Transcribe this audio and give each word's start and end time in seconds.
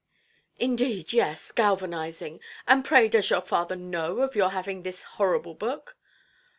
"Indeed; 0.57 1.13
yes, 1.13 1.51
galvanizing! 1.51 2.39
and 2.67 2.83
pray 2.83 3.07
does 3.07 3.29
your 3.29 3.41
father 3.41 3.75
know 3.75 4.21
of 4.21 4.35
your 4.35 4.49
having 4.49 4.81
this 4.81 5.03
horrible 5.03 5.53
book"? 5.53 5.95